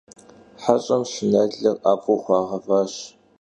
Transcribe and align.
ХьэщӀэм 0.63 1.03
щынэлыр 1.11 1.75
ӀэфӀу 1.81 2.19
хуагъэващ. 2.23 2.93